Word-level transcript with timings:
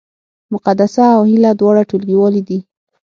مقدسه 0.53 1.03
او 1.17 1.21
هیله 1.29 1.51
دواړه 1.59 1.81
ټولګیوالې 1.89 2.41
دي 2.47 2.59